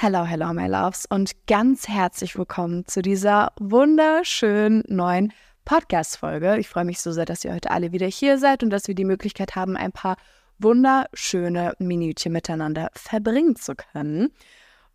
[0.00, 5.32] Hello, hello, my loves und ganz herzlich willkommen zu dieser wunderschönen neuen
[5.64, 6.56] Podcast-Folge.
[6.58, 8.94] Ich freue mich so sehr, dass ihr heute alle wieder hier seid und dass wir
[8.94, 10.16] die Möglichkeit haben, ein paar
[10.60, 14.30] wunderschöne Minütchen miteinander verbringen zu können.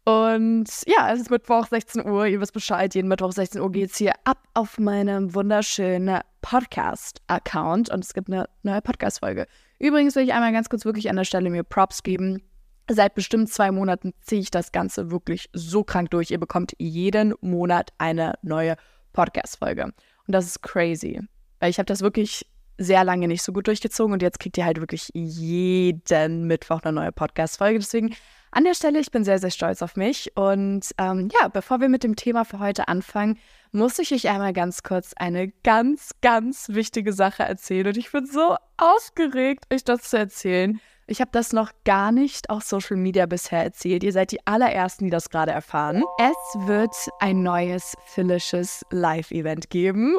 [0.06, 2.28] Und ja, es ist Mittwoch 16 Uhr.
[2.28, 7.90] Ihr wisst Bescheid, jeden Mittwoch 16 Uhr geht es hier ab auf meinem wunderschönen Podcast-Account
[7.90, 9.48] und es gibt eine neue Podcast-Folge.
[9.80, 12.42] Übrigens will ich einmal ganz kurz wirklich an der Stelle mir Props geben
[12.90, 16.32] Seit bestimmt zwei Monaten ziehe ich das Ganze wirklich so krank durch.
[16.32, 18.76] Ihr bekommt jeden Monat eine neue
[19.14, 19.86] Podcast-Folge.
[19.86, 19.96] Und
[20.28, 21.22] das ist crazy.
[21.60, 22.46] Weil ich habe das wirklich
[22.78, 26.94] sehr lange nicht so gut durchgezogen und jetzt kriegt ihr halt wirklich jeden Mittwoch eine
[26.94, 27.80] neue Podcast-Folge.
[27.80, 28.16] Deswegen
[28.52, 30.32] an der Stelle, ich bin sehr, sehr stolz auf mich.
[30.36, 33.40] Und ähm, ja, bevor wir mit dem Thema für heute anfangen,
[33.72, 37.88] muss ich euch einmal ganz kurz eine ganz, ganz wichtige Sache erzählen.
[37.88, 40.80] Und ich bin so aufgeregt, euch das zu erzählen.
[41.06, 44.04] Ich habe das noch gar nicht auf Social Media bisher erzählt.
[44.04, 46.02] Ihr seid die allerersten, die das gerade erfahren.
[46.18, 50.16] Es wird ein neues Phyllisches Live-Event geben.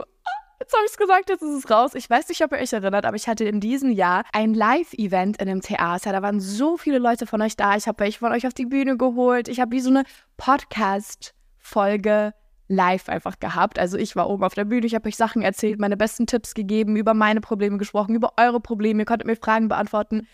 [0.61, 1.95] Jetzt habe ich es gesagt, jetzt ist es raus.
[1.95, 5.41] Ich weiß nicht, ob ihr euch erinnert, aber ich hatte in diesem Jahr ein Live-Event
[5.41, 6.13] in einem Theater.
[6.13, 7.77] Da waren so viele Leute von euch da.
[7.77, 9.49] Ich habe welche von euch auf die Bühne geholt.
[9.49, 10.05] Ich habe wie so eine
[10.37, 12.35] Podcast-Folge
[12.69, 13.79] live einfach gehabt.
[13.79, 16.53] Also ich war oben auf der Bühne, ich habe euch Sachen erzählt, meine besten Tipps
[16.55, 19.01] gegeben, über meine Probleme gesprochen, über eure Probleme.
[19.03, 20.27] Ihr konntet mir Fragen beantworten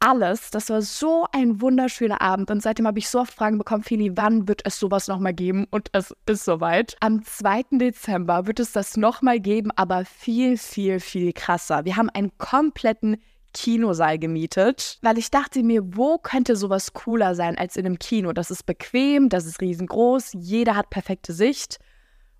[0.00, 0.50] alles.
[0.50, 2.50] Das war so ein wunderschöner Abend.
[2.50, 5.66] Und seitdem habe ich so oft Fragen bekommen, Fili, wann wird es sowas nochmal geben?
[5.70, 6.96] Und es ist soweit.
[7.00, 7.62] Am 2.
[7.72, 11.84] Dezember wird es das nochmal geben, aber viel, viel, viel krasser.
[11.84, 13.16] Wir haben einen kompletten
[13.52, 18.32] Kinosaal gemietet, weil ich dachte mir, wo könnte sowas cooler sein als in einem Kino?
[18.32, 21.78] Das ist bequem, das ist riesengroß, jeder hat perfekte Sicht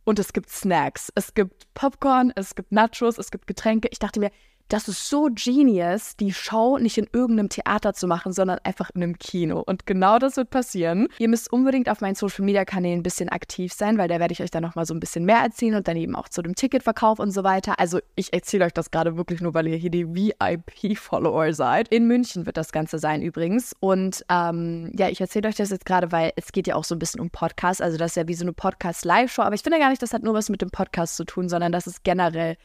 [0.05, 1.11] und es gibt Snacks.
[1.15, 3.89] Es gibt Popcorn, es gibt Nachos, es gibt Getränke.
[3.91, 4.31] Ich dachte mir,
[4.69, 9.03] das ist so genius, die Show nicht in irgendeinem Theater zu machen, sondern einfach in
[9.03, 9.63] einem Kino.
[9.65, 11.09] Und genau das wird passieren.
[11.19, 14.33] Ihr müsst unbedingt auf meinen Social Media Kanälen ein bisschen aktiv sein, weil da werde
[14.33, 16.55] ich euch dann nochmal so ein bisschen mehr erzählen und dann eben auch zu dem
[16.55, 17.79] Ticketverkauf und so weiter.
[17.79, 21.89] Also ich erzähle euch das gerade wirklich nur, weil ihr hier die VIP-Follower seid.
[21.89, 23.75] In München wird das Ganze sein übrigens.
[23.79, 26.95] Und ähm, ja, ich erzähle euch das jetzt gerade, weil es geht ja auch so
[26.95, 27.81] ein bisschen um Podcast.
[27.81, 29.43] Also das ist ja wie so eine Podcast-Live-Show.
[29.43, 31.71] Aber ich finde gar nicht, das hat nur was mit dem Podcast zu tun, sondern
[31.71, 32.57] das ist generell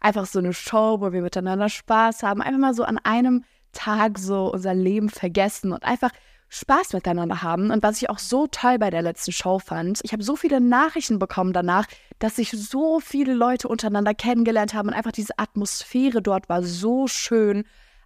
[0.00, 4.18] einfach so eine Show, wo wir miteinander Spaß haben, einfach mal so an einem Tag
[4.18, 6.10] so unser Leben vergessen und einfach
[6.48, 7.70] Spaß miteinander haben.
[7.70, 10.60] Und was ich auch so toll bei der letzten Show fand, ich habe so viele
[10.60, 11.86] Nachrichten bekommen danach,
[12.18, 17.08] dass sich so viele Leute untereinander kennengelernt haben und einfach diese Atmosphäre dort war so
[17.08, 17.64] schön.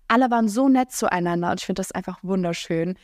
[0.08, 2.96] Alle waren so nett zueinander und ich finde das einfach wunderschön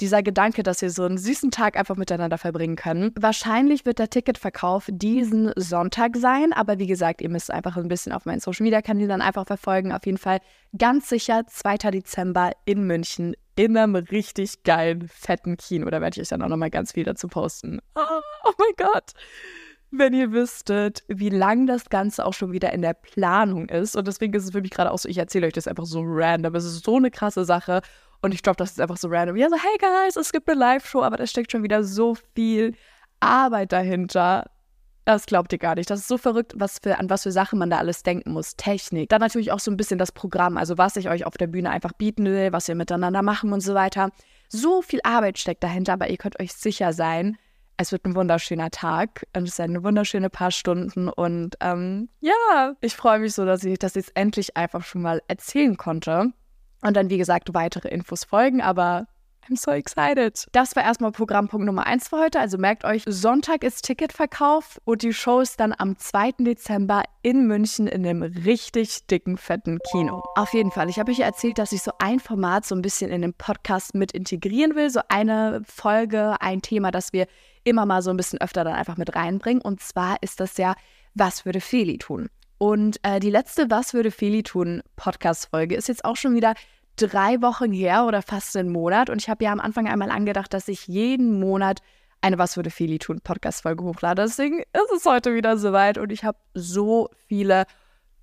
[0.00, 3.12] dieser Gedanke, dass wir so einen süßen Tag einfach miteinander verbringen können.
[3.18, 8.12] Wahrscheinlich wird der Ticketverkauf diesen Sonntag sein, aber wie gesagt, ihr müsst einfach ein bisschen
[8.12, 9.92] auf meinen Social Media Kanälen dann einfach verfolgen.
[9.92, 10.40] Auf jeden Fall
[10.76, 11.90] ganz sicher 2.
[11.90, 15.90] Dezember in München in einem richtig geilen, fetten Kino.
[15.90, 17.80] Da werde ich euch dann auch nochmal ganz viel dazu posten.
[17.94, 19.12] Oh, oh mein Gott
[19.90, 23.96] wenn ihr wüsstet, wie lang das Ganze auch schon wieder in der Planung ist.
[23.96, 26.00] Und deswegen ist es für mich gerade auch so, ich erzähle euch das einfach so
[26.04, 26.54] random.
[26.54, 27.82] Es ist so eine krasse Sache.
[28.22, 29.36] Und ich glaube, das ist einfach so random.
[29.36, 32.74] Ja, so, hey guys, es gibt eine Live-Show, aber da steckt schon wieder so viel
[33.20, 34.50] Arbeit dahinter.
[35.06, 35.88] Das glaubt ihr gar nicht.
[35.88, 38.56] Das ist so verrückt, was für, an was für Sachen man da alles denken muss.
[38.56, 39.08] Technik.
[39.08, 41.70] Dann natürlich auch so ein bisschen das Programm, also was ich euch auf der Bühne
[41.70, 44.10] einfach bieten will, was wir miteinander machen und so weiter.
[44.48, 47.38] So viel Arbeit steckt dahinter, aber ihr könnt euch sicher sein,
[47.80, 51.08] es wird ein wunderschöner Tag und es sind wunderschöne paar Stunden.
[51.08, 55.22] Und ähm, ja, ich freue mich so, dass ich das jetzt endlich einfach schon mal
[55.28, 56.32] erzählen konnte.
[56.82, 59.06] Und dann, wie gesagt, weitere Infos folgen, aber
[59.48, 60.46] I'm so excited.
[60.52, 62.38] Das war erstmal Programmpunkt Nummer 1 für heute.
[62.38, 66.32] Also merkt euch, Sonntag ist Ticketverkauf und die Show ist dann am 2.
[66.40, 70.22] Dezember in München in einem richtig dicken, fetten Kino.
[70.36, 70.88] Auf jeden Fall.
[70.88, 73.94] Ich habe euch erzählt, dass ich so ein Format so ein bisschen in den Podcast
[73.94, 74.90] mit integrieren will.
[74.90, 77.26] So eine Folge, ein Thema, das wir
[77.64, 79.62] immer mal so ein bisschen öfter dann einfach mit reinbringen.
[79.62, 80.74] Und zwar ist das ja,
[81.14, 82.28] was würde Feli tun?
[82.62, 86.52] Und äh, die letzte Was würde Feli tun Podcast-Folge ist jetzt auch schon wieder
[86.96, 89.08] drei Wochen her oder fast einen Monat.
[89.08, 91.80] Und ich habe ja am Anfang einmal angedacht, dass ich jeden Monat
[92.20, 94.20] eine Was würde Feli tun Podcast-Folge hochlade.
[94.20, 97.64] Deswegen ist es heute wieder soweit und ich habe so viele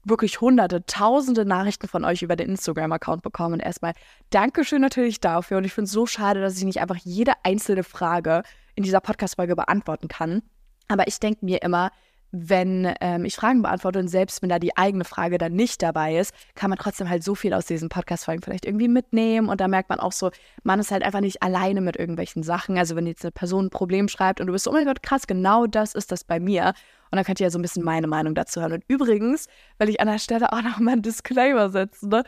[0.03, 3.55] wirklich hunderte, tausende Nachrichten von euch über den Instagram-Account bekommen.
[3.55, 3.93] Und erstmal
[4.29, 5.57] Dankeschön natürlich dafür.
[5.57, 8.43] Und ich finde es so schade, dass ich nicht einfach jede einzelne Frage
[8.75, 10.43] in dieser Podcast-Folge beantworten kann.
[10.89, 11.89] Aber ich denke mir immer,
[12.31, 16.17] wenn ähm, ich Fragen beantworte und selbst wenn da die eigene Frage dann nicht dabei
[16.17, 19.67] ist, kann man trotzdem halt so viel aus diesen Podcast-Folgen vielleicht irgendwie mitnehmen und da
[19.67, 20.31] merkt man auch so,
[20.63, 22.77] man ist halt einfach nicht alleine mit irgendwelchen Sachen.
[22.77, 25.03] Also wenn jetzt eine Person ein Problem schreibt und du bist so, oh mein Gott,
[25.03, 26.73] krass, genau das ist das bei mir.
[27.11, 28.73] Und dann könnt ihr ja so ein bisschen meine Meinung dazu hören.
[28.73, 29.47] Und übrigens,
[29.77, 32.23] weil ich an der Stelle auch noch mal einen Disclaimer setze, ne?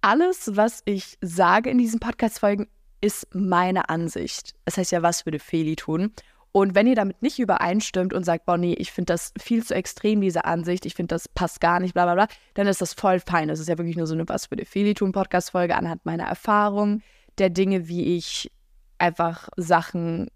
[0.00, 2.68] alles, was ich sage in diesen Podcast-Folgen,
[3.02, 4.54] ist meine Ansicht.
[4.64, 6.12] Das heißt ja, was würde Feli tun?
[6.52, 9.74] Und wenn ihr damit nicht übereinstimmt und sagt, boah, nee, ich finde das viel zu
[9.74, 12.92] extrem, diese Ansicht, ich finde, das passt gar nicht, bla bla bla, dann ist das
[12.92, 13.48] voll fein.
[13.48, 17.00] Das ist ja wirklich nur so eine Was würde Feli tun Podcast-Folge anhand meiner Erfahrung,
[17.38, 18.50] der Dinge, wie ich
[18.98, 20.28] einfach Sachen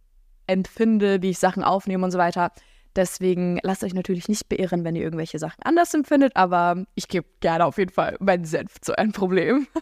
[0.46, 2.50] empfinde, wie ich Sachen aufnehme und so weiter.
[2.96, 7.26] Deswegen lasst euch natürlich nicht beirren, wenn ihr irgendwelche Sachen anders empfindet, aber ich gebe
[7.40, 9.66] gerne auf jeden Fall meinen Senf zu einem Problem.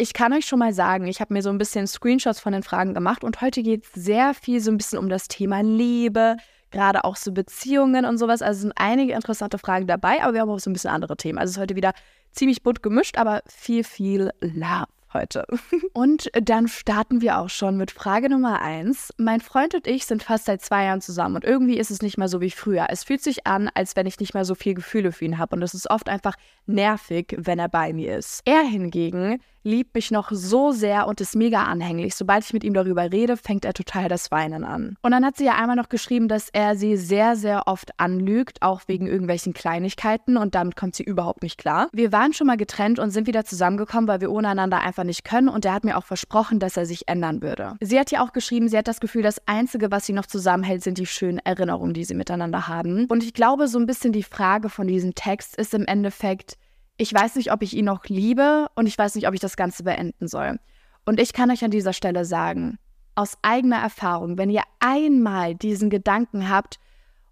[0.00, 2.62] Ich kann euch schon mal sagen, ich habe mir so ein bisschen Screenshots von den
[2.62, 6.36] Fragen gemacht und heute geht es sehr viel so ein bisschen um das Thema Liebe,
[6.70, 8.40] gerade auch so Beziehungen und sowas.
[8.40, 11.38] Also sind einige interessante Fragen dabei, aber wir haben auch so ein bisschen andere Themen.
[11.38, 11.94] Also es ist heute wieder
[12.30, 15.44] ziemlich bunt gemischt, aber viel, viel Love heute.
[15.94, 19.12] Und dann starten wir auch schon mit Frage Nummer eins.
[19.16, 22.18] Mein Freund und ich sind fast seit zwei Jahren zusammen und irgendwie ist es nicht
[22.18, 22.86] mehr so wie früher.
[22.90, 25.56] Es fühlt sich an, als wenn ich nicht mehr so viel Gefühle für ihn habe
[25.56, 26.34] und es ist oft einfach
[26.66, 28.42] nervig, wenn er bei mir ist.
[28.44, 32.16] Er hingegen liebt mich noch so sehr und ist mega anhänglich.
[32.16, 34.96] Sobald ich mit ihm darüber rede, fängt er total das Weinen an.
[35.02, 38.62] Und dann hat sie ja einmal noch geschrieben, dass er sie sehr, sehr oft anlügt,
[38.62, 41.88] auch wegen irgendwelchen Kleinigkeiten und damit kommt sie überhaupt nicht klar.
[41.92, 45.24] Wir waren schon mal getrennt und sind wieder zusammengekommen, weil wir ohne einander einfach nicht
[45.24, 47.76] können und er hat mir auch versprochen, dass er sich ändern würde.
[47.80, 50.82] Sie hat ja auch geschrieben, sie hat das Gefühl, das Einzige, was sie noch zusammenhält,
[50.82, 53.06] sind die schönen Erinnerungen, die sie miteinander haben.
[53.08, 56.56] Und ich glaube, so ein bisschen die Frage von diesem Text ist im Endeffekt,
[56.98, 59.56] ich weiß nicht, ob ich ihn noch liebe und ich weiß nicht, ob ich das
[59.56, 60.58] Ganze beenden soll.
[61.06, 62.78] Und ich kann euch an dieser Stelle sagen,
[63.14, 66.78] aus eigener Erfahrung, wenn ihr einmal diesen Gedanken habt,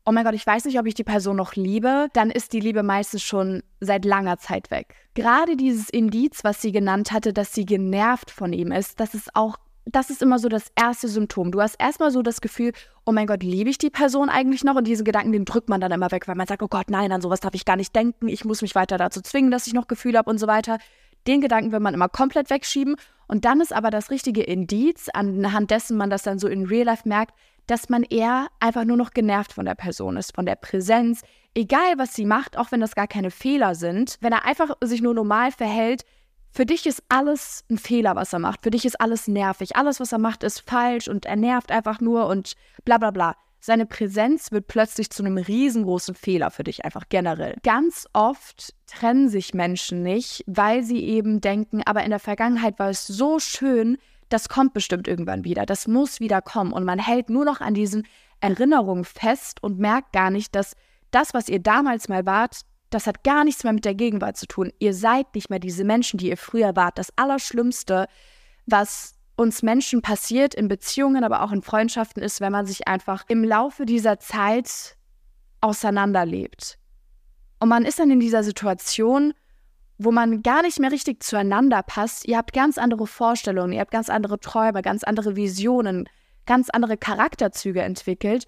[0.05, 2.61] oh mein Gott, ich weiß nicht, ob ich die Person noch liebe, dann ist die
[2.61, 4.95] Liebe meistens schon seit langer Zeit weg.
[5.15, 9.35] Gerade dieses Indiz, was sie genannt hatte, dass sie genervt von ihm ist, das ist
[9.35, 11.53] auch das ist immer so das erste Symptom.
[11.53, 12.73] Du hast erstmal so das Gefühl,
[13.05, 14.75] oh mein Gott, liebe ich die Person eigentlich noch?
[14.75, 17.13] Und diesen Gedanken, den drückt man dann immer weg, weil man sagt, oh Gott, nein,
[17.13, 18.29] an sowas darf ich gar nicht denken.
[18.29, 20.79] Ich muss mich weiter dazu zwingen, dass ich noch Gefühle habe und so weiter.
[21.29, 22.97] Den Gedanken will man immer komplett wegschieben.
[23.29, 26.87] Und dann ist aber das richtige Indiz, anhand dessen man das dann so in Real
[26.87, 27.35] Life merkt,
[27.69, 31.23] dass man eher einfach nur noch genervt von der Person ist, von der Präsenz.
[31.55, 35.01] Egal, was sie macht, auch wenn das gar keine Fehler sind, wenn er einfach sich
[35.01, 36.05] nur normal verhält,
[36.57, 38.63] für dich ist alles ein Fehler, was er macht.
[38.63, 39.77] Für dich ist alles nervig.
[39.77, 42.55] Alles, was er macht, ist falsch und er nervt einfach nur und
[42.87, 43.37] bla bla bla.
[43.61, 47.57] Seine Präsenz wird plötzlich zu einem riesengroßen Fehler für dich, einfach generell.
[47.63, 52.89] Ganz oft trennen sich Menschen nicht, weil sie eben denken, aber in der Vergangenheit war
[52.89, 53.99] es so schön,
[54.31, 56.73] das kommt bestimmt irgendwann wieder, das muss wieder kommen.
[56.73, 58.07] Und man hält nur noch an diesen
[58.41, 60.75] Erinnerungen fest und merkt gar nicht, dass
[61.11, 64.47] das, was ihr damals mal wart, das hat gar nichts mehr mit der Gegenwart zu
[64.47, 64.73] tun.
[64.79, 66.99] Ihr seid nicht mehr diese Menschen, die ihr früher wart.
[66.99, 68.07] Das Allerschlimmste,
[68.67, 73.25] was uns Menschen passiert in Beziehungen, aber auch in Freundschaften, ist, wenn man sich einfach
[73.29, 74.97] im Laufe dieser Zeit
[75.61, 76.79] auseinanderlebt.
[77.59, 79.35] Und man ist dann in dieser Situation,
[79.99, 82.27] wo man gar nicht mehr richtig zueinander passt.
[82.27, 86.09] Ihr habt ganz andere Vorstellungen, ihr habt ganz andere Träume, ganz andere Visionen,
[86.45, 88.47] ganz andere Charakterzüge entwickelt.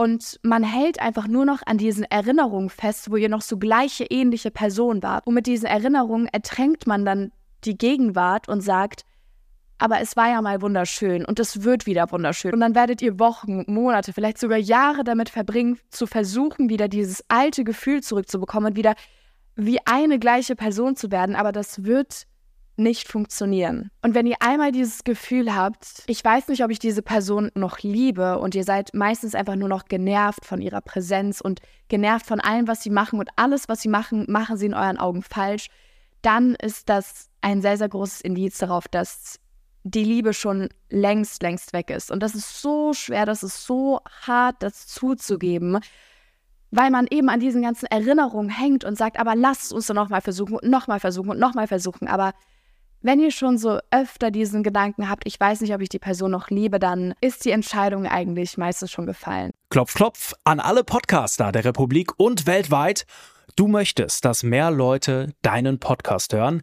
[0.00, 4.04] Und man hält einfach nur noch an diesen Erinnerungen fest, wo ihr noch so gleiche,
[4.04, 5.26] ähnliche Personen wart.
[5.26, 7.32] Und mit diesen Erinnerungen ertränkt man dann
[7.64, 9.02] die Gegenwart und sagt,
[9.76, 12.54] aber es war ja mal wunderschön und es wird wieder wunderschön.
[12.54, 17.24] Und dann werdet ihr Wochen, Monate, vielleicht sogar Jahre damit verbringen, zu versuchen, wieder dieses
[17.26, 18.94] alte Gefühl zurückzubekommen und wieder
[19.56, 21.34] wie eine gleiche Person zu werden.
[21.34, 22.27] Aber das wird
[22.78, 23.90] nicht funktionieren.
[24.02, 27.80] Und wenn ihr einmal dieses Gefühl habt, ich weiß nicht, ob ich diese Person noch
[27.80, 32.40] liebe und ihr seid meistens einfach nur noch genervt von ihrer Präsenz und genervt von
[32.40, 35.68] allem, was sie machen und alles, was sie machen, machen sie in euren Augen falsch,
[36.22, 39.38] dann ist das ein sehr, sehr großes Indiz darauf, dass
[39.84, 42.10] die Liebe schon längst, längst weg ist.
[42.10, 45.78] Und das ist so schwer, das ist so hart, das zuzugeben,
[46.70, 50.20] weil man eben an diesen ganzen Erinnerungen hängt und sagt, aber lasst uns doch nochmal
[50.20, 52.08] versuchen und nochmal versuchen und nochmal versuchen.
[52.08, 52.34] Aber
[53.00, 56.30] wenn ihr schon so öfter diesen Gedanken habt, ich weiß nicht, ob ich die Person
[56.30, 59.52] noch liebe, dann ist die Entscheidung eigentlich meistens schon gefallen.
[59.70, 63.06] Klopf, klopf an alle Podcaster der Republik und weltweit.
[63.56, 66.62] Du möchtest, dass mehr Leute deinen Podcast hören?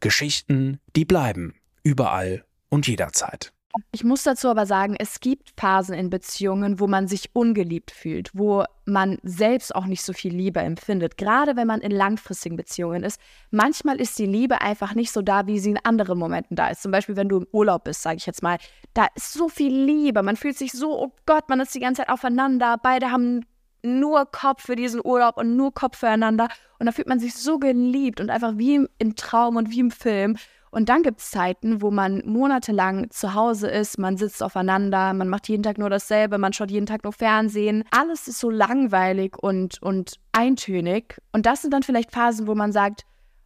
[0.00, 1.54] Geschichten, die bleiben.
[1.82, 3.52] Überall und jederzeit.
[3.92, 8.30] Ich muss dazu aber sagen, es gibt Phasen in Beziehungen, wo man sich ungeliebt fühlt,
[8.32, 11.16] wo man selbst auch nicht so viel Liebe empfindet.
[11.18, 13.20] Gerade wenn man in langfristigen Beziehungen ist.
[13.50, 16.82] Manchmal ist die Liebe einfach nicht so da, wie sie in anderen Momenten da ist.
[16.82, 18.58] Zum Beispiel, wenn du im Urlaub bist, sage ich jetzt mal.
[18.94, 20.22] Da ist so viel Liebe.
[20.22, 22.76] Man fühlt sich so, oh Gott, man ist die ganze Zeit aufeinander.
[22.82, 23.44] Beide haben
[23.82, 26.48] nur Kopf für diesen Urlaub und nur Kopf füreinander.
[26.78, 29.90] Und da fühlt man sich so geliebt und einfach wie im, Traum und wie im
[29.90, 30.36] Film.
[30.70, 35.28] Und dann gibt es Zeiten, wo man monatelang zu Hause ist, man sitzt aufeinander, man
[35.28, 37.84] macht jeden Tag nur dasselbe, man schaut jeden Tag nur Fernsehen.
[37.90, 41.18] Alles ist so langweilig und, und eintönig.
[41.32, 43.04] Und das sind dann vielleicht Phasen, wo man sagt,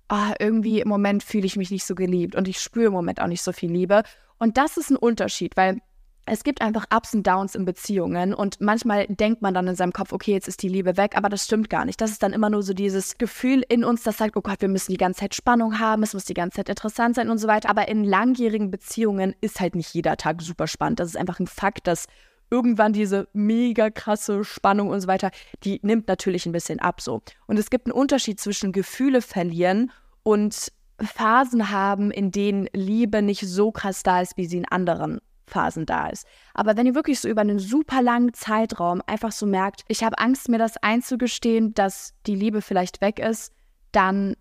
[0.09, 3.21] ah, irgendwie im Moment fühle ich mich nicht so geliebt und ich spüre im Moment
[3.21, 4.03] auch nicht so viel Liebe.
[4.39, 5.81] Und das ist ein Unterschied, weil
[6.31, 9.93] es gibt einfach Ups und Downs in Beziehungen und manchmal denkt man dann in seinem
[9.93, 12.01] Kopf, okay, jetzt ist die Liebe weg, aber das stimmt gar nicht.
[12.01, 14.69] Das ist dann immer nur so dieses Gefühl in uns, das sagt, oh Gott, wir
[14.69, 17.49] müssen die ganze Zeit Spannung haben, es muss die ganze Zeit interessant sein und so
[17.49, 17.69] weiter.
[17.69, 21.01] Aber in langjährigen Beziehungen ist halt nicht jeder Tag super spannend.
[21.01, 22.07] Das ist einfach ein Fakt, dass
[22.49, 25.33] irgendwann diese mega krasse Spannung und so weiter,
[25.65, 27.23] die nimmt natürlich ein bisschen ab so.
[27.49, 29.91] Und es gibt einen Unterschied zwischen Gefühle verlieren
[30.23, 30.71] und
[31.01, 35.87] Phasen haben, in denen Liebe nicht so krass da ist, wie sie in anderen Phasen
[35.87, 36.26] da ist.
[36.54, 40.19] Aber wenn ihr wirklich so über einen super langen Zeitraum einfach so merkt, ich habe
[40.19, 43.52] Angst, mir das einzugestehen, dass die Liebe vielleicht weg ist,
[43.92, 44.35] dann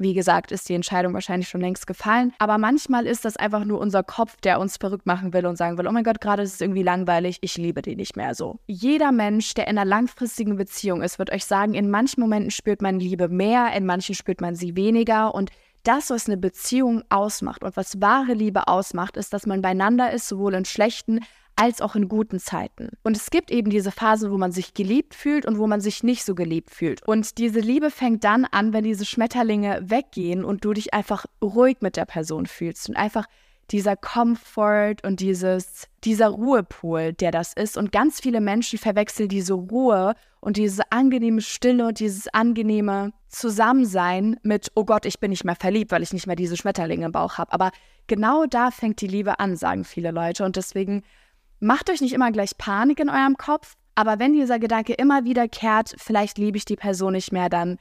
[0.00, 2.32] wie gesagt, ist die Entscheidung wahrscheinlich schon längst gefallen.
[2.38, 5.76] Aber manchmal ist das einfach nur unser Kopf, der uns verrückt machen will und sagen
[5.76, 8.58] will, oh mein Gott, gerade ist es irgendwie langweilig, ich liebe die nicht mehr so.
[8.66, 12.80] Jeder Mensch, der in einer langfristigen Beziehung ist, wird euch sagen, in manchen Momenten spürt
[12.80, 15.34] man Liebe mehr, in manchen spürt man sie weniger.
[15.34, 15.50] Und
[15.82, 20.28] das, was eine Beziehung ausmacht und was wahre Liebe ausmacht, ist, dass man beieinander ist,
[20.28, 21.20] sowohl in schlechten
[21.56, 22.90] als auch in guten Zeiten.
[23.02, 26.02] Und es gibt eben diese Phase, wo man sich geliebt fühlt und wo man sich
[26.02, 27.06] nicht so geliebt fühlt.
[27.06, 31.78] Und diese Liebe fängt dann an, wenn diese Schmetterlinge weggehen und du dich einfach ruhig
[31.80, 33.26] mit der Person fühlst und einfach
[33.70, 37.76] dieser Comfort und dieses, dieser Ruhepol, der das ist.
[37.76, 44.36] Und ganz viele Menschen verwechseln diese Ruhe und diese angenehme Stille und dieses angenehme Zusammensein
[44.42, 47.12] mit, oh Gott, ich bin nicht mehr verliebt, weil ich nicht mehr diese Schmetterlinge im
[47.12, 47.52] Bauch habe.
[47.52, 47.70] Aber
[48.06, 50.44] genau da fängt die Liebe an, sagen viele Leute.
[50.44, 51.02] Und deswegen
[51.60, 53.76] macht euch nicht immer gleich Panik in eurem Kopf.
[53.94, 57.78] Aber wenn dieser Gedanke immer wiederkehrt, vielleicht liebe ich die Person nicht mehr, dann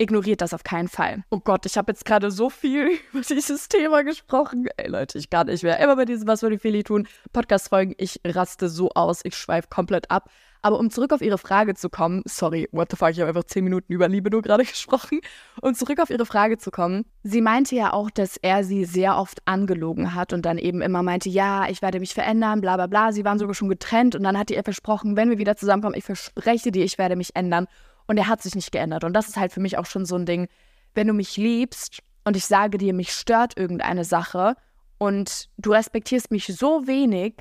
[0.00, 1.24] ignoriert das auf keinen Fall.
[1.30, 4.66] Oh Gott, ich habe jetzt gerade so viel über dieses Thema gesprochen.
[4.76, 5.78] Ey Leute, ich kann nicht mehr.
[5.78, 7.06] Immer bei diesem Was würde Feli tun?
[7.32, 10.30] Podcast-Folgen, ich raste so aus, ich schweife komplett ab.
[10.62, 13.44] Aber um zurück auf Ihre Frage zu kommen, sorry, what the fuck, ich habe einfach
[13.44, 15.20] zehn Minuten über Liebe nur gerade gesprochen.
[15.62, 19.16] Um zurück auf Ihre Frage zu kommen, sie meinte ja auch, dass er sie sehr
[19.16, 22.86] oft angelogen hat und dann eben immer meinte, ja, ich werde mich verändern, bla bla
[22.86, 23.12] bla.
[23.12, 26.04] Sie waren sogar schon getrennt und dann hat ihr versprochen, wenn wir wieder zusammenkommen, ich
[26.04, 27.66] verspreche dir, ich werde mich ändern.
[28.10, 29.04] Und er hat sich nicht geändert.
[29.04, 30.48] Und das ist halt für mich auch schon so ein Ding,
[30.94, 34.56] wenn du mich liebst und ich sage dir, mich stört irgendeine Sache
[34.98, 37.34] und du respektierst mich so wenig,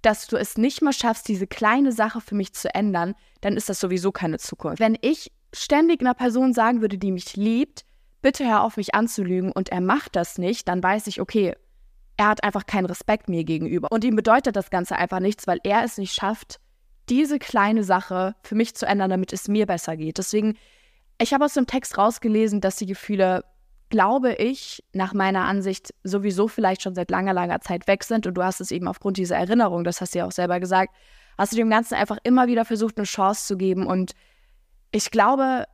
[0.00, 3.68] dass du es nicht mal schaffst, diese kleine Sache für mich zu ändern, dann ist
[3.68, 4.80] das sowieso keine Zukunft.
[4.80, 7.84] Wenn ich ständig einer Person sagen würde, die mich liebt,
[8.22, 11.54] bitte hör auf mich anzulügen und er macht das nicht, dann weiß ich, okay,
[12.16, 13.88] er hat einfach keinen Respekt mir gegenüber.
[13.90, 16.60] Und ihm bedeutet das Ganze einfach nichts, weil er es nicht schafft,
[17.08, 20.18] diese kleine Sache für mich zu ändern, damit es mir besser geht.
[20.18, 20.56] Deswegen,
[21.20, 23.44] ich habe aus dem Text rausgelesen, dass die Gefühle,
[23.88, 28.26] glaube ich, nach meiner Ansicht sowieso vielleicht schon seit langer, langer Zeit weg sind.
[28.26, 30.94] Und du hast es eben aufgrund dieser Erinnerung, das hast du ja auch selber gesagt,
[31.38, 33.86] hast du dem Ganzen einfach immer wieder versucht, eine Chance zu geben.
[33.86, 34.12] Und
[34.90, 35.66] ich glaube,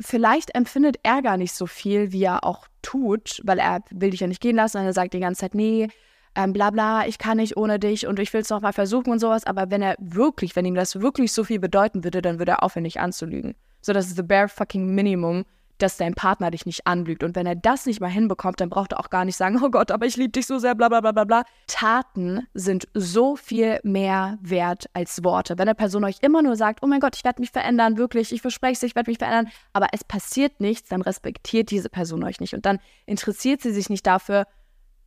[0.00, 4.20] vielleicht empfindet er gar nicht so viel, wie er auch tut, weil er will dich
[4.20, 4.78] ja nicht gehen lassen.
[4.78, 5.88] Und er sagt die ganze Zeit, nee,
[6.34, 9.10] ähm, bla bla, ich kann nicht ohne dich und ich will es noch mal versuchen
[9.10, 9.44] und sowas.
[9.44, 12.62] Aber wenn er wirklich, wenn ihm das wirklich so viel bedeuten würde, dann würde er
[12.62, 13.54] aufhören, nicht anzulügen.
[13.80, 15.44] So, das ist the bare fucking Minimum,
[15.78, 17.24] dass dein Partner dich nicht anlügt.
[17.24, 19.70] Und wenn er das nicht mal hinbekommt, dann braucht er auch gar nicht sagen, oh
[19.70, 21.44] Gott, aber ich liebe dich so sehr, bla bla bla bla bla.
[21.66, 25.58] Taten sind so viel mehr wert als Worte.
[25.58, 28.32] Wenn eine Person euch immer nur sagt, oh mein Gott, ich werde mich verändern, wirklich,
[28.32, 32.22] ich verspreche es, ich werde mich verändern, aber es passiert nichts, dann respektiert diese Person
[32.24, 32.54] euch nicht.
[32.54, 34.46] Und dann interessiert sie sich nicht dafür,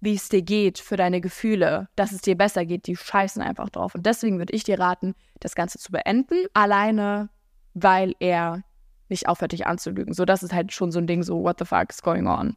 [0.01, 3.69] wie es dir geht, für deine Gefühle, dass es dir besser geht, die scheißen einfach
[3.69, 3.95] drauf.
[3.95, 7.29] Und deswegen würde ich dir raten, das Ganze zu beenden, alleine,
[7.73, 8.63] weil er
[9.09, 10.13] nicht aufhört, dich anzulügen.
[10.13, 12.55] So, das ist halt schon so ein Ding, so, what the fuck is going on?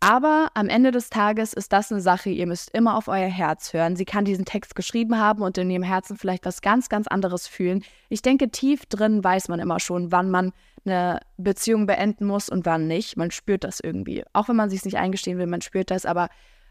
[0.00, 3.72] Aber am Ende des Tages ist das eine Sache, ihr müsst immer auf euer Herz
[3.72, 3.96] hören.
[3.96, 7.48] Sie kann diesen Text geschrieben haben und in ihrem Herzen vielleicht was ganz, ganz anderes
[7.48, 7.82] fühlen.
[8.08, 10.52] Ich denke, tief drin weiß man immer schon, wann man
[10.90, 13.16] eine Beziehung beenden muss und wann nicht.
[13.16, 14.24] Man spürt das irgendwie.
[14.32, 16.06] Auch wenn man sich nicht eingestehen will, man spürt das.
[16.06, 16.28] Aber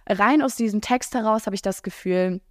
[0.08, 2.42] rein aus diesem Text heraus habe ich das Gefühl,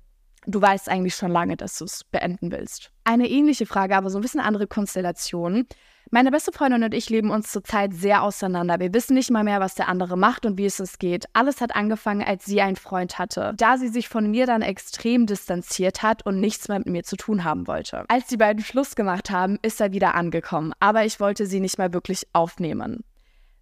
[0.47, 2.91] du weißt eigentlich schon lange, dass du es beenden willst.
[3.05, 5.67] Eine ähnliche Frage, aber so ein bisschen andere Konstellation.
[6.12, 8.79] Meine beste Freundin und ich leben uns zurzeit sehr auseinander.
[8.79, 11.25] Wir wissen nicht mal mehr, was der andere macht und wie es uns geht.
[11.33, 13.55] Alles hat angefangen, als sie einen Freund hatte.
[13.57, 17.17] Da sie sich von mir dann extrem distanziert hat und nichts mehr mit mir zu
[17.17, 18.05] tun haben wollte.
[18.09, 21.76] Als die beiden Schluss gemacht haben, ist er wieder angekommen, aber ich wollte sie nicht
[21.76, 23.03] mehr wirklich aufnehmen.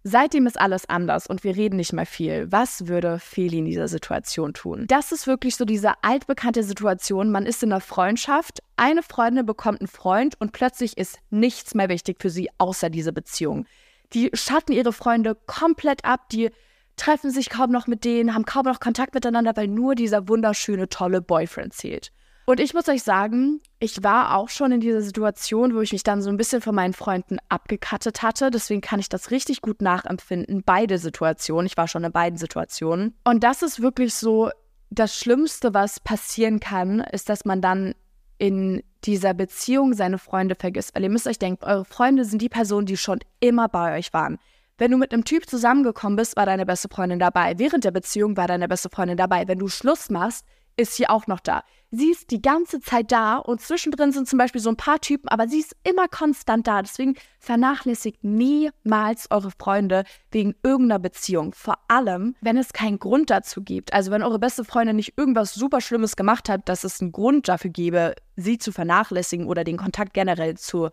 [0.07, 2.45] Seitdem ist alles anders und wir reden nicht mehr viel.
[2.51, 4.85] Was würde Feli in dieser Situation tun?
[4.87, 7.31] Das ist wirklich so diese altbekannte Situation.
[7.31, 11.89] Man ist in einer Freundschaft, eine Freundin bekommt einen Freund und plötzlich ist nichts mehr
[11.89, 13.65] wichtig für sie außer diese Beziehung.
[14.13, 16.51] Die schatten ihre Freunde komplett ab, die
[16.97, 20.87] treffen sich kaum noch mit denen, haben kaum noch Kontakt miteinander, weil nur dieser wunderschöne,
[20.87, 22.11] tolle Boyfriend zählt.
[22.45, 26.03] Und ich muss euch sagen, ich war auch schon in dieser Situation, wo ich mich
[26.03, 28.51] dann so ein bisschen von meinen Freunden abgekattet hatte.
[28.51, 31.65] Deswegen kann ich das richtig gut nachempfinden, beide Situationen.
[31.65, 33.15] Ich war schon in beiden Situationen.
[33.23, 34.51] Und das ist wirklich so,
[34.91, 37.95] das Schlimmste, was passieren kann, ist, dass man dann
[38.37, 40.93] in dieser Beziehung seine Freunde vergisst.
[40.93, 44.13] Weil ihr müsst euch denken, eure Freunde sind die Personen, die schon immer bei euch
[44.13, 44.37] waren.
[44.77, 47.57] Wenn du mit einem Typ zusammengekommen bist, war deine beste Freundin dabei.
[47.57, 49.47] Während der Beziehung war deine beste Freundin dabei.
[49.47, 50.45] Wenn du Schluss machst,
[50.77, 51.63] ist sie auch noch da.
[51.97, 55.29] Sie ist die ganze Zeit da und zwischendrin sind zum Beispiel so ein paar Typen,
[55.29, 56.81] aber sie ist immer konstant da.
[56.81, 61.53] Deswegen vernachlässigt niemals eure Freunde wegen irgendeiner Beziehung.
[61.53, 63.93] Vor allem, wenn es keinen Grund dazu gibt.
[63.93, 67.47] Also wenn eure beste Freundin nicht irgendwas super Schlimmes gemacht hat, dass es einen Grund
[67.47, 70.89] dafür gäbe, sie zu vernachlässigen oder den Kontakt generell zu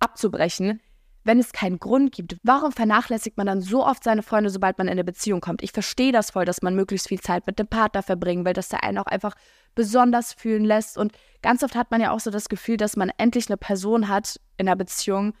[0.00, 0.80] abzubrechen,
[1.24, 4.88] wenn es keinen Grund gibt, warum vernachlässigt man dann so oft seine Freunde, sobald man
[4.88, 5.62] in eine Beziehung kommt?
[5.62, 8.68] Ich verstehe das voll, dass man möglichst viel Zeit mit dem Partner verbringen will, dass
[8.68, 9.34] der einen auch einfach
[9.74, 10.98] besonders fühlen lässt.
[10.98, 11.12] Und
[11.42, 14.40] ganz oft hat man ja auch so das Gefühl, dass man endlich eine Person hat
[14.56, 15.34] in einer Beziehung,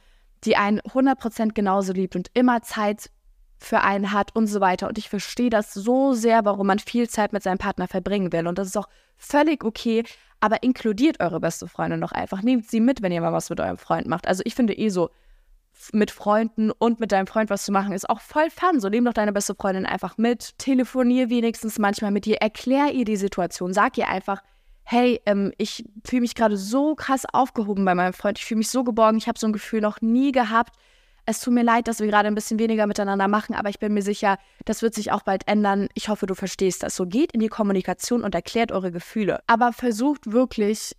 [0.44, 3.10] die einen 100% genauso liebt und immer Zeit
[3.58, 4.88] für einen hat und so weiter.
[4.88, 8.46] Und ich verstehe das so sehr, warum man viel Zeit mit seinem Partner verbringen will.
[8.46, 10.04] Und das ist auch völlig okay.
[10.40, 12.42] Aber inkludiert eure beste Freundin doch einfach.
[12.42, 14.26] Nehmt sie mit, wenn ihr mal was mit eurem Freund macht.
[14.26, 15.10] Also ich finde eh so,
[15.92, 18.80] mit Freunden und mit deinem Freund was zu machen, ist auch voll fun.
[18.80, 23.04] So nimm doch deine beste Freundin einfach mit, telefonier wenigstens manchmal mit ihr, erklär ihr
[23.04, 24.42] die Situation, sag ihr einfach,
[24.84, 28.70] hey, ähm, ich fühle mich gerade so krass aufgehoben bei meinem Freund, ich fühle mich
[28.70, 30.74] so geborgen, ich habe so ein Gefühl noch nie gehabt.
[31.24, 33.94] Es tut mir leid, dass wir gerade ein bisschen weniger miteinander machen, aber ich bin
[33.94, 35.88] mir sicher, das wird sich auch bald ändern.
[35.94, 36.96] Ich hoffe, du verstehst das.
[36.96, 39.40] So geht in die Kommunikation und erklärt eure Gefühle.
[39.46, 40.96] Aber versucht wirklich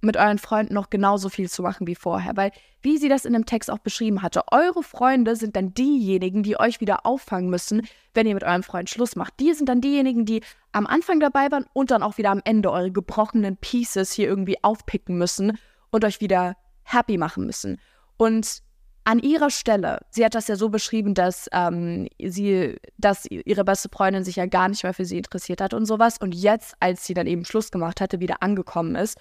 [0.00, 2.36] mit euren Freunden noch genauso viel zu machen wie vorher.
[2.36, 6.42] Weil, wie sie das in dem Text auch beschrieben hatte, eure Freunde sind dann diejenigen,
[6.42, 9.34] die euch wieder auffangen müssen, wenn ihr mit eurem Freund Schluss macht.
[9.40, 12.70] Die sind dann diejenigen, die am Anfang dabei waren und dann auch wieder am Ende
[12.70, 15.58] eure gebrochenen Pieces hier irgendwie aufpicken müssen
[15.90, 17.80] und euch wieder happy machen müssen.
[18.16, 18.62] Und
[19.04, 23.88] an ihrer Stelle, sie hat das ja so beschrieben, dass ähm, sie, dass ihre beste
[23.88, 26.18] Freundin sich ja gar nicht mehr für sie interessiert hat und sowas.
[26.18, 29.16] Und jetzt, als sie dann eben Schluss gemacht hatte, wieder angekommen ist,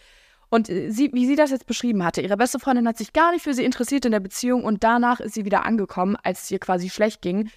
[0.50, 3.32] und äh, sie, wie sie das jetzt beschrieben hatte, ihre beste Freundin hat sich gar
[3.32, 6.52] nicht für sie interessiert in der Beziehung und danach ist sie wieder angekommen, als es
[6.52, 7.50] ihr quasi schlecht ging.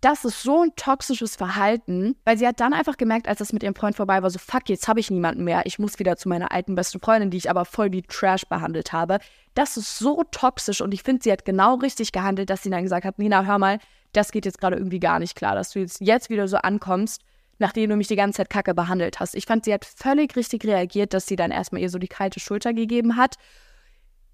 [0.00, 3.64] Das ist so ein toxisches Verhalten, weil sie hat dann einfach gemerkt, als das mit
[3.64, 5.62] ihrem Freund vorbei war, so fuck, jetzt habe ich niemanden mehr.
[5.64, 8.92] Ich muss wieder zu meiner alten besten Freundin, die ich aber voll wie Trash behandelt
[8.92, 9.18] habe.
[9.54, 12.84] Das ist so toxisch und ich finde, sie hat genau richtig gehandelt, dass sie dann
[12.84, 13.80] gesagt hat, Nina, hör mal,
[14.12, 17.22] das geht jetzt gerade irgendwie gar nicht klar, dass du jetzt, jetzt wieder so ankommst
[17.58, 19.34] nachdem du mich die ganze Zeit kacke behandelt hast.
[19.34, 22.40] Ich fand, sie hat völlig richtig reagiert, dass sie dann erstmal ihr so die kalte
[22.40, 23.36] Schulter gegeben hat.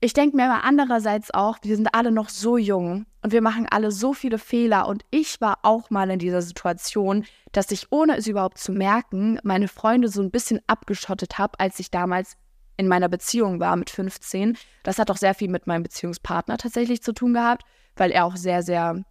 [0.01, 3.67] Ich denke mir aber andererseits auch, wir sind alle noch so jung und wir machen
[3.71, 4.87] alle so viele Fehler.
[4.87, 9.39] Und ich war auch mal in dieser Situation, dass ich, ohne es überhaupt zu merken,
[9.45, 12.37] meine Freunde so ein bisschen abgeschottet habe, als ich damals
[12.77, 14.59] in meiner Beziehung war mit 15.
[14.83, 17.65] Das hat auch sehr viel mit meinem Beziehungspartner tatsächlich zu tun gehabt,
[17.97, 19.03] weil er auch sehr, sehr,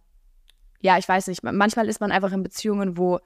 [0.80, 3.18] ja, ich weiß nicht, manchmal ist man einfach in Beziehungen, wo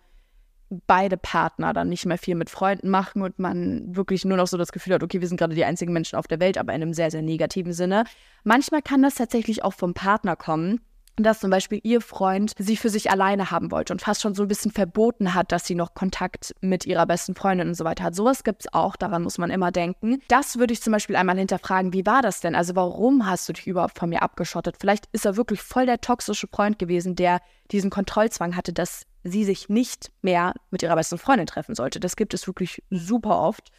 [0.87, 4.57] beide Partner dann nicht mehr viel mit Freunden machen und man wirklich nur noch so
[4.57, 6.83] das Gefühl hat, okay, wir sind gerade die einzigen Menschen auf der Welt, aber in
[6.83, 8.05] einem sehr, sehr negativen Sinne.
[8.45, 10.81] Manchmal kann das tatsächlich auch vom Partner kommen,
[11.25, 14.43] dass zum Beispiel ihr Freund sie für sich alleine haben wollte und fast schon so
[14.43, 18.05] ein bisschen verboten hat, dass sie noch Kontakt mit ihrer besten Freundin und so weiter
[18.05, 18.15] hat.
[18.15, 20.19] Sowas gibt es auch, daran muss man immer denken.
[20.29, 22.55] Das würde ich zum Beispiel einmal hinterfragen, wie war das denn?
[22.55, 24.77] Also warum hast du dich überhaupt von mir abgeschottet?
[24.79, 29.45] Vielleicht ist er wirklich voll der toxische Freund gewesen, der diesen Kontrollzwang hatte, dass sie
[29.45, 32.01] sich nicht mehr mit ihrer besten Freundin treffen sollte.
[32.01, 33.71] Das gibt es wirklich super oft.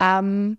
[0.00, 0.58] Ähm,